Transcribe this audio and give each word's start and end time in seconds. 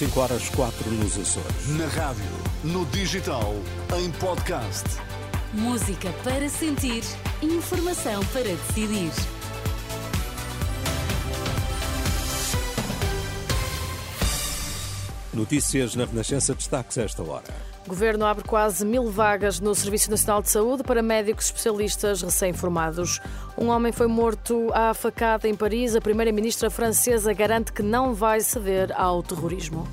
5 0.00 0.18
horas 0.18 0.48
4 0.56 0.90
nos 0.92 1.18
Açores. 1.18 1.68
Na 1.76 1.86
rádio, 1.86 2.24
no 2.64 2.86
digital, 2.86 3.52
em 3.98 4.10
podcast. 4.12 4.86
Música 5.52 6.10
para 6.24 6.48
sentir, 6.48 7.04
informação 7.42 8.24
para 8.32 8.44
decidir. 8.44 9.12
Notícias 15.34 15.94
na 15.94 16.06
Renascença 16.06 16.54
destaques 16.54 16.96
a 16.96 17.02
esta 17.02 17.22
hora. 17.22 17.59
Governo 17.90 18.24
abre 18.24 18.44
quase 18.44 18.86
mil 18.86 19.10
vagas 19.10 19.58
no 19.58 19.74
Serviço 19.74 20.12
Nacional 20.12 20.40
de 20.40 20.48
Saúde 20.48 20.84
para 20.84 21.02
médicos 21.02 21.46
especialistas 21.46 22.22
recém-formados. 22.22 23.20
Um 23.58 23.66
homem 23.66 23.90
foi 23.90 24.06
morto 24.06 24.70
à 24.72 24.94
facada 24.94 25.48
em 25.48 25.56
Paris. 25.56 25.96
A 25.96 26.00
primeira-ministra 26.00 26.70
francesa 26.70 27.32
garante 27.32 27.72
que 27.72 27.82
não 27.82 28.14
vai 28.14 28.42
ceder 28.42 28.92
ao 28.96 29.24
terrorismo. 29.24 29.88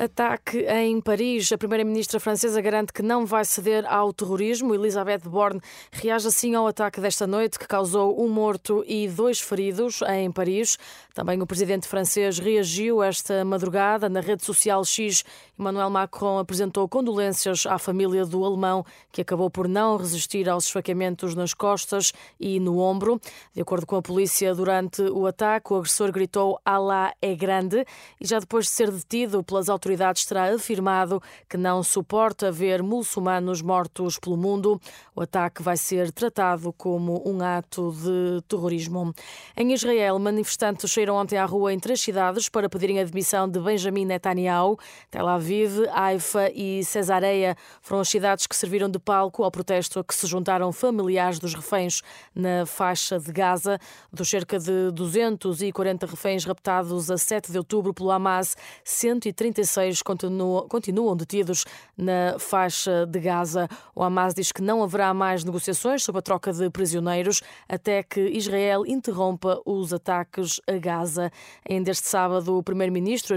Ataque 0.00 0.60
em 0.60 0.98
Paris. 0.98 1.52
A 1.52 1.58
primeira-ministra 1.58 2.18
francesa 2.18 2.58
garante 2.62 2.90
que 2.90 3.02
não 3.02 3.26
vai 3.26 3.44
ceder 3.44 3.84
ao 3.86 4.14
terrorismo. 4.14 4.74
Elizabeth 4.74 5.28
Borne 5.28 5.60
reage 5.92 6.26
assim 6.26 6.54
ao 6.54 6.66
ataque 6.66 7.02
desta 7.02 7.26
noite, 7.26 7.58
que 7.58 7.68
causou 7.68 8.18
um 8.18 8.26
morto 8.26 8.82
e 8.88 9.06
dois 9.06 9.40
feridos 9.40 10.00
em 10.08 10.32
Paris. 10.32 10.78
Também 11.12 11.42
o 11.42 11.46
presidente 11.46 11.86
francês 11.86 12.38
reagiu 12.38 13.02
esta 13.02 13.44
madrugada 13.44 14.08
na 14.08 14.20
rede 14.20 14.42
social 14.42 14.82
X. 14.86 15.22
Emmanuel 15.58 15.90
Macron 15.90 16.38
apresentou 16.38 16.88
condolências 16.88 17.66
à 17.66 17.78
família 17.78 18.24
do 18.24 18.42
alemão, 18.42 18.86
que 19.12 19.20
acabou 19.20 19.50
por 19.50 19.68
não 19.68 19.98
resistir 19.98 20.48
aos 20.48 20.64
esfaqueamentos 20.64 21.34
nas 21.34 21.52
costas 21.52 22.10
e 22.38 22.58
no 22.58 22.78
ombro. 22.78 23.20
De 23.52 23.60
acordo 23.60 23.84
com 23.84 23.96
a 23.96 24.02
polícia, 24.02 24.54
durante 24.54 25.02
o 25.02 25.26
ataque, 25.26 25.74
o 25.74 25.76
agressor 25.76 26.10
gritou 26.10 26.58
Alá 26.64 27.12
é 27.20 27.34
grande 27.34 27.84
e 28.18 28.26
já 28.26 28.38
depois 28.38 28.64
de 28.64 28.70
ser 28.70 28.90
detido 28.90 29.42
pelas 29.42 29.68
autoridades 29.68 29.89
autoridades 29.90 30.24
terá 30.24 30.54
afirmado 30.54 31.20
que 31.48 31.56
não 31.56 31.82
suporta 31.82 32.50
ver 32.52 32.82
muçulmanos 32.82 33.60
mortos 33.60 34.18
pelo 34.18 34.36
mundo. 34.36 34.80
O 35.14 35.22
ataque 35.22 35.62
vai 35.62 35.76
ser 35.76 36.12
tratado 36.12 36.72
como 36.72 37.22
um 37.26 37.42
ato 37.42 37.92
de 37.92 38.42
terrorismo. 38.46 39.12
Em 39.56 39.72
Israel, 39.72 40.18
manifestantes 40.18 40.92
saíram 40.92 41.16
ontem 41.16 41.36
à 41.36 41.44
rua 41.44 41.72
em 41.72 41.78
três 41.78 42.00
cidades 42.00 42.48
para 42.48 42.68
pedirem 42.68 43.00
a 43.00 43.04
demissão 43.04 43.48
de 43.48 43.58
Benjamin 43.58 44.04
Netanyahu. 44.04 44.78
Tel 45.10 45.26
Aviv, 45.26 45.86
Haifa 45.92 46.50
e 46.54 46.84
Cesareia 46.84 47.56
foram 47.82 48.00
as 48.00 48.08
cidades 48.08 48.46
que 48.46 48.54
serviram 48.54 48.88
de 48.88 48.98
palco 48.98 49.42
ao 49.42 49.50
protesto 49.50 49.98
a 49.98 50.04
que 50.04 50.14
se 50.14 50.26
juntaram 50.26 50.72
familiares 50.72 51.38
dos 51.38 51.54
reféns 51.54 52.02
na 52.34 52.64
faixa 52.64 53.18
de 53.18 53.32
Gaza. 53.32 53.78
Dos 54.12 54.30
cerca 54.30 54.58
de 54.58 54.90
240 54.92 56.06
reféns 56.06 56.44
raptados 56.44 57.10
a 57.10 57.18
7 57.18 57.50
de 57.50 57.58
outubro 57.58 57.92
pelo 57.92 58.10
Hamas, 58.10 58.56
136 58.84 59.79
continuam, 60.02 60.68
continuam 60.68 61.16
detidos 61.16 61.64
na 61.96 62.38
faixa 62.38 63.06
de 63.06 63.20
Gaza. 63.20 63.68
O 63.94 64.02
Hamas 64.02 64.34
diz 64.34 64.52
que 64.52 64.62
não 64.62 64.82
haverá 64.82 65.12
mais 65.12 65.44
negociações 65.44 66.02
sobre 66.02 66.20
a 66.20 66.22
troca 66.22 66.52
de 66.52 66.68
prisioneiros 66.70 67.42
até 67.68 68.02
que 68.02 68.20
Israel 68.20 68.84
interrompa 68.86 69.60
os 69.64 69.92
ataques 69.92 70.60
a 70.66 70.78
Gaza. 70.78 71.30
Ainda 71.68 71.90
este 71.90 72.08
sábado, 72.08 72.56
o 72.56 72.62
primeiro-ministro 72.62 73.36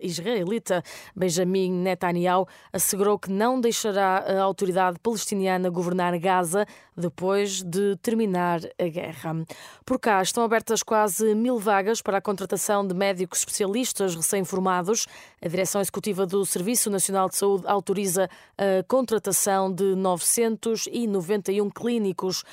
israelita 0.00 0.82
Benjamin 1.14 1.72
Netanyahu 1.72 2.46
assegurou 2.72 3.18
que 3.18 3.30
não 3.30 3.60
deixará 3.60 4.24
a 4.26 4.42
autoridade 4.42 4.98
palestiniana 4.98 5.70
governar 5.70 6.18
Gaza 6.18 6.66
depois 6.96 7.62
de 7.62 7.96
terminar 7.96 8.60
a 8.78 8.88
guerra. 8.88 9.44
Por 9.84 9.98
cá 9.98 10.22
estão 10.22 10.44
abertas 10.44 10.82
quase 10.82 11.34
mil 11.34 11.58
vagas 11.58 12.02
para 12.02 12.18
a 12.18 12.20
contratação 12.20 12.86
de 12.86 12.94
médicos 12.94 13.40
especialistas 13.40 14.14
recém-formados. 14.14 15.06
A 15.42 15.48
direção 15.48 15.80
executiva 15.80 16.26
do 16.26 16.44
Serviço 16.44 16.90
Nacional 16.90 17.26
de 17.26 17.36
Saúde 17.36 17.66
autoriza 17.66 18.28
a 18.58 18.82
contratação 18.86 19.72
de 19.72 19.94
991 19.94 21.70
clínicos. 21.70 22.44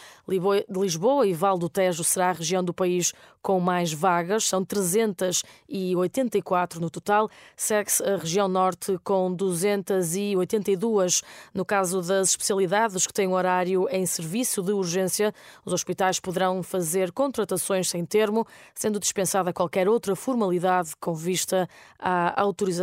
Lisboa 0.69 1.27
e 1.27 1.33
Val 1.33 1.57
do 1.57 1.67
Tejo 1.67 2.05
será 2.05 2.29
a 2.29 2.33
região 2.33 2.63
do 2.63 2.73
país 2.73 3.11
com 3.41 3.59
mais 3.59 3.91
vagas, 3.91 4.45
são 4.45 4.63
384 4.63 6.79
no 6.79 6.89
total. 6.89 7.29
Segue-se 7.57 8.01
a 8.03 8.15
região 8.17 8.47
norte 8.47 8.97
com 9.03 9.33
282. 9.33 11.23
No 11.53 11.65
caso 11.65 12.01
das 12.01 12.29
especialidades 12.29 13.05
que 13.05 13.13
têm 13.13 13.27
horário 13.27 13.85
em 13.89 14.05
serviço 14.05 14.61
de 14.61 14.71
urgência, 14.71 15.33
os 15.65 15.73
hospitais 15.73 16.21
poderão 16.21 16.63
fazer 16.63 17.11
contratações 17.11 17.89
sem 17.89 18.05
termo, 18.05 18.47
sendo 18.73 18.97
dispensada 18.97 19.51
qualquer 19.51 19.89
outra 19.89 20.15
formalidade 20.15 20.91
com 20.99 21.13
vista 21.13 21.67
à 21.99 22.41
autorização 22.41 22.76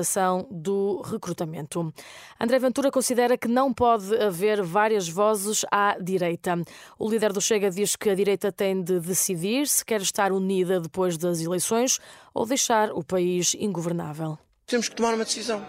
do 0.51 1.03
recrutamento. 1.03 1.93
André 2.41 2.59
Ventura 2.59 2.91
considera 2.91 3.37
que 3.37 3.49
não 3.49 3.73
pode 3.73 4.15
haver 4.17 4.63
várias 4.63 5.09
vozes 5.09 5.65
à 5.71 5.97
direita. 6.01 6.61
O 6.99 7.09
líder 7.09 7.33
do 7.33 7.41
Chega 7.41 7.71
diz 7.71 7.97
que 7.97 8.11
a 8.11 8.15
direita 8.15 8.51
tem 8.51 8.83
de 8.83 8.99
decidir 9.01 9.69
se 9.69 9.85
quer 9.85 10.01
estar 10.01 10.33
unida 10.33 10.81
depois 10.81 11.17
das 11.17 11.41
eleições 11.41 12.01
ou 12.33 12.47
deixar 12.47 12.91
o 12.93 13.05
país 13.05 13.55
ingovernável. 13.59 14.39
Temos 14.67 14.89
que 14.89 14.97
tomar 14.97 15.15
uma 15.15 15.25
decisão. 15.25 15.65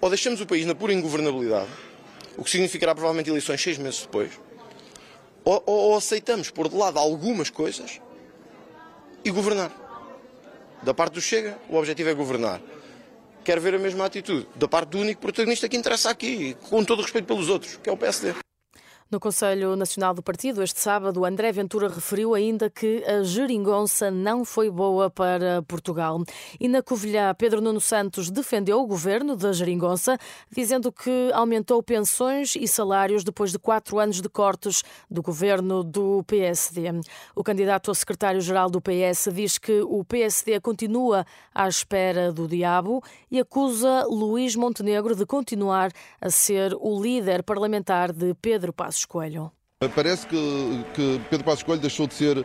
Ou 0.00 0.08
deixamos 0.08 0.40
o 0.40 0.46
país 0.46 0.64
na 0.64 0.74
pura 0.74 0.92
ingovernabilidade, 0.92 1.68
o 2.36 2.44
que 2.44 2.50
significará 2.50 2.94
provavelmente 2.94 3.28
eleições 3.28 3.60
seis 3.60 3.78
meses 3.78 4.02
depois, 4.02 4.30
ou, 5.44 5.62
ou, 5.66 5.76
ou 5.90 5.96
aceitamos 5.96 6.50
pôr 6.50 6.68
de 6.68 6.76
lado 6.76 6.98
algumas 6.98 7.50
coisas 7.50 8.00
e 9.24 9.30
governar. 9.30 9.72
Da 10.82 10.94
parte 10.94 11.14
do 11.14 11.20
Chega, 11.20 11.58
o 11.68 11.76
objetivo 11.76 12.10
é 12.10 12.14
governar. 12.14 12.60
Quero 13.48 13.62
ver 13.62 13.76
a 13.76 13.78
mesma 13.78 14.04
atitude 14.04 14.46
da 14.56 14.68
parte 14.68 14.90
do 14.90 14.98
único 14.98 15.22
protagonista 15.22 15.66
que 15.70 15.76
interessa 15.78 16.10
aqui, 16.10 16.54
com 16.68 16.84
todo 16.84 16.98
o 16.98 17.02
respeito 17.02 17.24
pelos 17.24 17.48
outros, 17.48 17.78
que 17.82 17.88
é 17.88 17.92
o 17.94 17.96
PSD. 17.96 18.34
No 19.10 19.18
Conselho 19.18 19.74
Nacional 19.74 20.12
do 20.12 20.22
Partido, 20.22 20.62
este 20.62 20.80
sábado, 20.80 21.24
André 21.24 21.50
Ventura 21.50 21.88
referiu 21.88 22.34
ainda 22.34 22.68
que 22.68 23.02
a 23.04 23.22
geringonça 23.22 24.10
não 24.10 24.44
foi 24.44 24.68
boa 24.68 25.08
para 25.08 25.62
Portugal. 25.62 26.22
E 26.60 26.68
na 26.68 26.82
Covilhã, 26.82 27.34
Pedro 27.34 27.62
Nuno 27.62 27.80
Santos 27.80 28.28
defendeu 28.28 28.78
o 28.78 28.86
governo 28.86 29.34
da 29.34 29.50
geringonça, 29.50 30.18
dizendo 30.50 30.92
que 30.92 31.30
aumentou 31.32 31.82
pensões 31.82 32.54
e 32.54 32.68
salários 32.68 33.24
depois 33.24 33.50
de 33.50 33.58
quatro 33.58 33.98
anos 33.98 34.20
de 34.20 34.28
cortes 34.28 34.84
do 35.10 35.22
governo 35.22 35.82
do 35.82 36.22
PSD. 36.24 37.00
O 37.34 37.42
candidato 37.42 37.90
a 37.90 37.94
secretário-geral 37.94 38.68
do 38.68 38.78
PS 38.78 39.30
diz 39.32 39.56
que 39.56 39.80
o 39.80 40.04
PSD 40.04 40.60
continua 40.60 41.24
à 41.54 41.66
espera 41.66 42.30
do 42.30 42.46
diabo 42.46 43.02
e 43.30 43.40
acusa 43.40 44.04
Luís 44.04 44.54
Montenegro 44.54 45.16
de 45.16 45.24
continuar 45.24 45.90
a 46.20 46.28
ser 46.28 46.76
o 46.78 47.00
líder 47.00 47.42
parlamentar 47.42 48.12
de 48.12 48.34
Pedro 48.34 48.70
Passos. 48.70 48.97
Passos 48.98 49.04
Coelho. 49.04 49.52
Parece 49.94 50.26
que, 50.26 50.36
que, 50.92 51.20
Pedro 51.30 51.44
Passos 51.44 51.62
Coelho 51.62 51.80
deixou 51.80 52.08
de 52.08 52.14
ser 52.14 52.38
uh, 52.38 52.44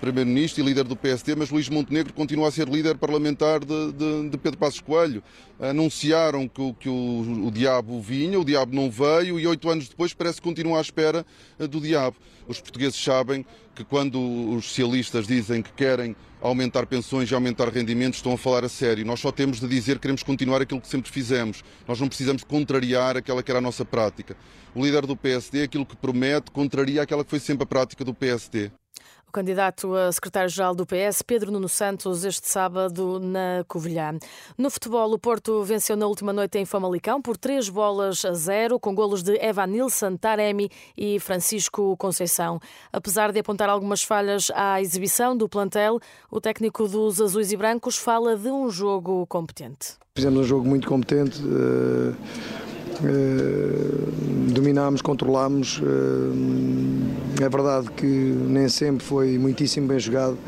Primeiro-Ministro 0.00 0.60
e 0.60 0.66
líder 0.66 0.82
do 0.82 0.96
PSD, 0.96 1.36
mas 1.36 1.48
Luís 1.48 1.68
Montenegro 1.68 2.12
continua 2.12 2.48
a 2.48 2.50
ser 2.50 2.68
líder 2.68 2.98
parlamentar 2.98 3.60
de, 3.60 3.92
de, 3.92 4.30
de 4.30 4.38
Pedro 4.38 4.58
Passos 4.58 4.80
Coelho. 4.80 5.22
Anunciaram 5.60 6.48
que, 6.48 6.72
que 6.80 6.88
o, 6.88 7.46
o, 7.46 7.50
diabo 7.52 8.00
vinha, 8.00 8.40
o 8.40 8.44
diabo 8.44 8.74
não 8.74 8.90
veio 8.90 9.38
e 9.38 9.46
oito 9.46 9.70
anos 9.70 9.88
depois 9.88 10.12
parece 10.12 10.38
que 10.40 10.48
continua 10.48 10.78
à 10.78 10.80
espera 10.80 11.24
uh, 11.60 11.68
do 11.68 11.80
diabo. 11.80 12.16
Os 12.48 12.60
portugueses 12.60 13.00
sabem 13.00 13.46
que 13.74 13.84
quando 13.84 14.20
os 14.50 14.66
socialistas 14.66 15.26
dizem 15.26 15.62
que 15.62 15.72
querem 15.72 16.14
aumentar 16.40 16.86
pensões 16.86 17.30
e 17.30 17.34
aumentar 17.34 17.68
rendimentos, 17.68 18.18
estão 18.18 18.32
a 18.32 18.38
falar 18.38 18.64
a 18.64 18.68
sério. 18.68 19.04
Nós 19.04 19.20
só 19.20 19.32
temos 19.32 19.60
de 19.60 19.66
dizer 19.66 19.94
que 19.94 20.02
queremos 20.02 20.22
continuar 20.22 20.62
aquilo 20.62 20.80
que 20.80 20.88
sempre 20.88 21.10
fizemos. 21.10 21.64
Nós 21.88 22.00
não 22.00 22.08
precisamos 22.08 22.44
contrariar 22.44 23.16
aquela 23.16 23.42
que 23.42 23.50
era 23.50 23.58
a 23.58 23.62
nossa 23.62 23.84
prática. 23.84 24.36
O 24.74 24.84
líder 24.84 25.06
do 25.06 25.16
PSD, 25.16 25.62
aquilo 25.62 25.86
que 25.86 25.96
promete, 25.96 26.50
contraria 26.50 27.02
aquela 27.02 27.24
que 27.24 27.30
foi 27.30 27.40
sempre 27.40 27.64
a 27.64 27.66
prática 27.66 28.04
do 28.04 28.14
PSD 28.14 28.70
candidato 29.34 29.96
a 29.96 30.12
secretário-geral 30.12 30.76
do 30.76 30.86
PS, 30.86 31.20
Pedro 31.22 31.50
Nuno 31.50 31.68
Santos, 31.68 32.24
este 32.24 32.48
sábado 32.48 33.18
na 33.18 33.64
Covilhã. 33.66 34.16
No 34.56 34.70
futebol, 34.70 35.12
o 35.12 35.18
Porto 35.18 35.64
venceu 35.64 35.96
na 35.96 36.06
última 36.06 36.32
noite 36.32 36.56
em 36.56 36.64
Famalicão 36.64 37.20
por 37.20 37.36
três 37.36 37.68
bolas 37.68 38.24
a 38.24 38.32
zero, 38.32 38.78
com 38.78 38.94
golos 38.94 39.24
de 39.24 39.32
Evanilson, 39.44 40.16
Taremi 40.16 40.70
e 40.96 41.18
Francisco 41.18 41.96
Conceição. 41.96 42.60
Apesar 42.92 43.32
de 43.32 43.40
apontar 43.40 43.68
algumas 43.68 44.04
falhas 44.04 44.52
à 44.54 44.80
exibição 44.80 45.36
do 45.36 45.48
plantel, 45.48 45.98
o 46.30 46.40
técnico 46.40 46.86
dos 46.86 47.20
Azuis 47.20 47.50
e 47.50 47.56
Brancos 47.56 47.98
fala 47.98 48.36
de 48.36 48.48
um 48.48 48.70
jogo 48.70 49.26
competente. 49.26 49.94
Fizemos 50.14 50.38
um 50.42 50.44
jogo 50.44 50.68
muito 50.68 50.86
competente. 50.86 51.42
Uh 51.42 52.14
Uh, 53.02 54.52
dominámos, 54.52 55.02
controlámos. 55.02 55.78
Uh, 55.78 57.23
é 57.42 57.48
verdade 57.48 57.90
que 57.92 58.06
nem 58.06 58.68
sempre 58.68 59.04
foi 59.04 59.38
muitíssimo 59.38 59.88
bem 59.88 59.98
jogado, 59.98 60.38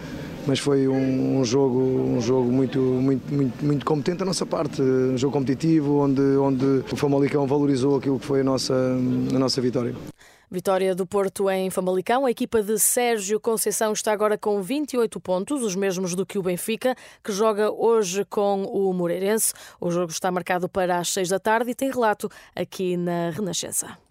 mas 0.47 0.59
foi 0.59 0.87
um, 0.87 1.41
um, 1.41 1.45
jogo, 1.45 1.79
um 1.79 2.21
jogo 2.21 2.51
muito, 2.51 2.79
muito, 2.79 3.35
muito, 3.35 3.65
muito 3.65 3.85
competente 3.85 4.19
da 4.19 4.25
nossa 4.25 4.47
parte, 4.47 4.81
um 4.81 5.19
jogo 5.19 5.33
competitivo, 5.33 5.99
onde, 5.99 6.23
onde 6.37 6.85
o 6.91 6.97
Famalicão 6.97 7.47
valorizou 7.47 7.97
aquilo 7.97 8.19
que 8.19 8.27
foi 8.27 8.41
a 8.41 8.45
nossa, 8.45 8.75
a 8.75 9.39
nossa 9.39 9.61
vitória. 9.61 9.95
Vitória 10.49 10.95
do 10.95 11.05
Porto 11.05 11.51
em 11.51 11.69
Famalicão. 11.71 12.25
A 12.25 12.31
equipa 12.31 12.63
de 12.63 12.79
Sérgio 12.79 13.41
Conceição 13.41 13.93
está 13.93 14.13
agora 14.13 14.39
com 14.39 14.63
28 14.63 15.19
pontos, 15.19 15.63
os 15.63 15.75
mesmos 15.75 16.15
do 16.15 16.25
que 16.25 16.39
o 16.39 16.43
Benfica, 16.43 16.95
que 17.23 17.33
joga 17.33 17.73
hoje 17.73 18.25
com 18.25 18.63
o 18.63 18.93
Moreirense. 18.93 19.53
O 19.81 19.91
jogo 19.91 20.13
está 20.13 20.31
marcado 20.31 20.69
para 20.69 20.99
as 20.99 21.09
6 21.09 21.31
da 21.31 21.41
tarde 21.41 21.73
e 21.73 21.75
tem 21.75 21.91
relato 21.91 22.31
aqui 22.55 22.97
na 22.97 23.31
Renascença. 23.31 24.06